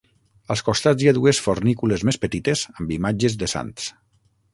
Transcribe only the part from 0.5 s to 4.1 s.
Als costats hi ha dues fornícules més petites amb imatges de sants.